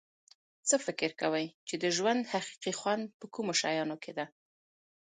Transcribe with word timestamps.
څه 0.67 0.75
فکر 0.85 1.11
کوی 1.21 1.45
چې 1.67 1.75
د 1.83 1.85
ژوند 1.97 2.23
حقیقي 2.33 2.73
خوند 2.79 3.05
په 3.19 3.25
کومو 3.33 3.51
شیانو 3.61 3.97
کې 4.03 4.11
ده 4.17 4.25